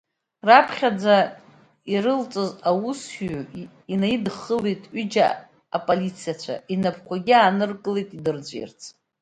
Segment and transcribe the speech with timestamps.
[0.47, 1.17] Раԥхьаӡа
[1.93, 3.41] ирылҵыз аусуҩы
[3.93, 5.25] инаидххылеит ҩыџьа
[5.77, 8.79] аполициацәа, инапқәагьы ааныркылеит идырҵәирц.